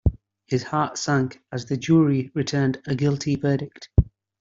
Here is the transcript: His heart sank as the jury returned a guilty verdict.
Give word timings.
His 0.47 0.63
heart 0.63 0.97
sank 0.97 1.43
as 1.51 1.67
the 1.67 1.77
jury 1.77 2.31
returned 2.33 2.81
a 2.87 2.95
guilty 2.95 3.35
verdict. 3.35 3.87